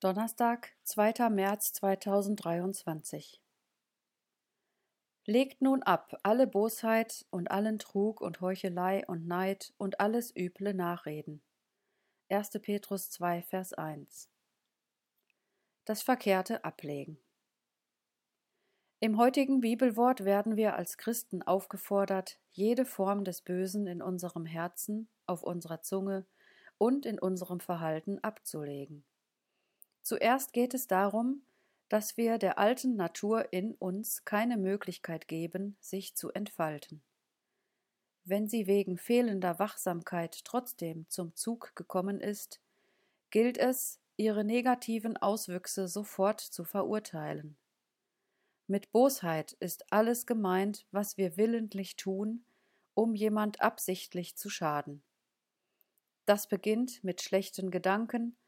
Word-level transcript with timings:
Donnerstag, 0.00 0.76
2. 0.84 1.28
März 1.28 1.72
2023 1.72 3.42
Legt 5.26 5.60
nun 5.60 5.82
ab 5.82 6.16
alle 6.22 6.46
Bosheit 6.46 7.26
und 7.30 7.50
allen 7.50 7.80
Trug 7.80 8.20
und 8.20 8.40
Heuchelei 8.40 9.04
und 9.08 9.26
Neid 9.26 9.74
und 9.76 9.98
alles 9.98 10.32
üble 10.36 10.72
Nachreden. 10.72 11.42
1. 12.28 12.50
Petrus 12.62 13.10
2, 13.10 13.42
Vers 13.42 13.72
1 13.72 14.30
Das 15.84 16.02
Verkehrte 16.02 16.62
ablegen. 16.62 17.18
Im 19.00 19.18
heutigen 19.18 19.60
Bibelwort 19.60 20.24
werden 20.24 20.54
wir 20.54 20.76
als 20.76 20.96
Christen 20.96 21.42
aufgefordert, 21.42 22.38
jede 22.50 22.84
Form 22.84 23.24
des 23.24 23.42
Bösen 23.42 23.88
in 23.88 24.00
unserem 24.00 24.46
Herzen, 24.46 25.08
auf 25.26 25.42
unserer 25.42 25.82
Zunge 25.82 26.24
und 26.78 27.04
in 27.04 27.18
unserem 27.18 27.58
Verhalten 27.58 28.20
abzulegen. 28.22 29.04
Zuerst 30.08 30.54
geht 30.54 30.72
es 30.72 30.86
darum, 30.86 31.42
dass 31.90 32.16
wir 32.16 32.38
der 32.38 32.58
alten 32.58 32.96
Natur 32.96 33.52
in 33.52 33.74
uns 33.74 34.24
keine 34.24 34.56
Möglichkeit 34.56 35.28
geben, 35.28 35.76
sich 35.80 36.14
zu 36.14 36.30
entfalten. 36.32 37.02
Wenn 38.24 38.48
sie 38.48 38.66
wegen 38.66 38.96
fehlender 38.96 39.58
Wachsamkeit 39.58 40.46
trotzdem 40.46 41.04
zum 41.10 41.34
Zug 41.34 41.76
gekommen 41.76 42.22
ist, 42.22 42.58
gilt 43.28 43.58
es, 43.58 44.00
ihre 44.16 44.44
negativen 44.44 45.18
Auswüchse 45.18 45.88
sofort 45.88 46.40
zu 46.40 46.64
verurteilen. 46.64 47.58
Mit 48.66 48.90
Bosheit 48.92 49.58
ist 49.60 49.92
alles 49.92 50.24
gemeint, 50.24 50.86
was 50.90 51.18
wir 51.18 51.36
willentlich 51.36 51.96
tun, 51.96 52.46
um 52.94 53.14
jemand 53.14 53.60
absichtlich 53.60 54.36
zu 54.36 54.48
schaden. 54.48 55.02
Das 56.24 56.46
beginnt 56.46 57.04
mit 57.04 57.20
schlechten 57.20 57.70
Gedanken, 57.70 58.38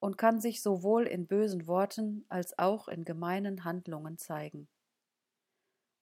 und 0.00 0.18
kann 0.18 0.40
sich 0.40 0.62
sowohl 0.62 1.04
in 1.04 1.26
bösen 1.26 1.66
Worten 1.66 2.24
als 2.28 2.58
auch 2.58 2.88
in 2.88 3.04
gemeinen 3.04 3.64
Handlungen 3.64 4.18
zeigen. 4.18 4.68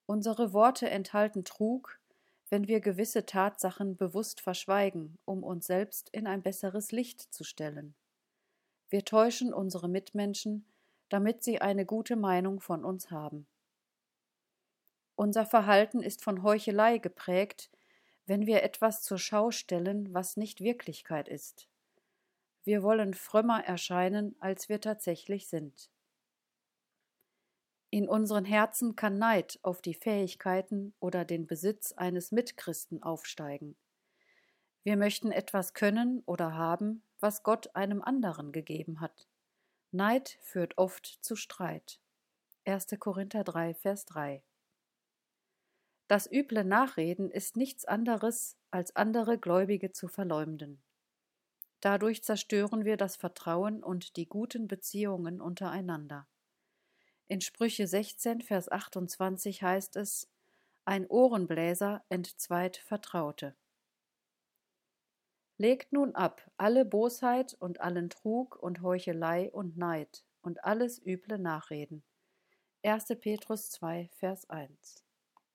Unsere 0.05 0.53
Worte 0.53 0.89
enthalten 0.89 1.45
Trug, 1.45 1.99
wenn 2.49 2.67
wir 2.67 2.79
gewisse 2.79 3.25
Tatsachen 3.25 3.97
bewusst 3.97 4.41
verschweigen, 4.41 5.17
um 5.25 5.43
uns 5.43 5.65
selbst 5.65 6.09
in 6.09 6.27
ein 6.27 6.43
besseres 6.43 6.91
Licht 6.91 7.21
zu 7.33 7.43
stellen. 7.43 7.95
Wir 8.89 9.03
täuschen 9.03 9.53
unsere 9.53 9.89
Mitmenschen, 9.89 10.65
damit 11.09 11.43
sie 11.43 11.59
eine 11.59 11.85
gute 11.85 12.15
Meinung 12.15 12.59
von 12.59 12.85
uns 12.85 13.09
haben. 13.09 13.47
Unser 15.15 15.45
Verhalten 15.45 16.03
ist 16.03 16.23
von 16.23 16.43
Heuchelei 16.43 16.97
geprägt, 16.97 17.71
wenn 18.25 18.45
wir 18.45 18.63
etwas 18.63 19.01
zur 19.01 19.17
Schau 19.17 19.51
stellen, 19.51 20.13
was 20.13 20.37
nicht 20.37 20.61
Wirklichkeit 20.61 21.27
ist. 21.27 21.67
Wir 22.65 22.81
wollen 22.81 23.13
frömmer 23.13 23.63
erscheinen, 23.63 24.35
als 24.39 24.69
wir 24.69 24.81
tatsächlich 24.81 25.47
sind. 25.47 25.91
In 27.91 28.09
unseren 28.09 28.43
Herzen 28.43 28.95
kann 28.95 29.19
Neid 29.19 29.59
auf 29.61 29.83
die 29.83 29.93
Fähigkeiten 29.93 30.95
oder 30.99 31.25
den 31.25 31.45
Besitz 31.45 31.93
eines 31.93 32.31
Mitchristen 32.31 33.03
aufsteigen. 33.03 33.77
Wir 34.83 34.97
möchten 34.97 35.31
etwas 35.31 35.73
können 35.73 36.23
oder 36.25 36.55
haben, 36.55 37.03
was 37.19 37.43
Gott 37.43 37.75
einem 37.75 38.01
anderen 38.01 38.51
gegeben 38.51 38.99
hat. 38.99 39.27
Neid 39.91 40.37
führt 40.41 40.77
oft 40.77 41.05
zu 41.05 41.35
Streit. 41.35 41.99
1. 42.65 42.87
Korinther 42.99 43.43
3, 43.43 43.75
Vers 43.75 44.05
3. 44.05 44.43
Das 46.07 46.29
üble 46.31 46.63
Nachreden 46.63 47.29
ist 47.29 47.57
nichts 47.57 47.85
anderes, 47.85 48.57
als 48.71 48.95
andere 48.95 49.37
Gläubige 49.37 49.91
zu 49.91 50.07
verleumden. 50.07 50.81
Dadurch 51.85 52.23
zerstören 52.23 52.83
wir 52.83 52.97
das 52.97 53.15
Vertrauen 53.15 53.83
und 53.83 54.15
die 54.15 54.27
guten 54.27 54.67
Beziehungen 54.67 55.39
untereinander. 55.39 56.27
In 57.27 57.41
Sprüche 57.41 57.85
16, 57.85 58.41
Vers 58.41 58.71
28 58.71 59.61
heißt 59.61 59.95
es, 59.97 60.27
ein 60.85 61.05
Ohrenbläser 61.05 62.03
entzweit 62.09 62.77
Vertraute. 62.77 63.55
Legt 65.59 65.93
nun 65.93 66.15
ab 66.15 66.49
alle 66.57 66.85
Bosheit 66.85 67.53
und 67.59 67.81
allen 67.81 68.09
Trug 68.09 68.55
und 68.55 68.81
Heuchelei 68.81 69.51
und 69.51 69.77
Neid 69.77 70.25
und 70.41 70.63
alles 70.63 70.97
üble 71.05 71.37
Nachreden. 71.37 72.03
1. 72.81 73.09
Petrus 73.21 73.69
2, 73.69 74.09
Vers 74.15 74.49
1 74.49 75.04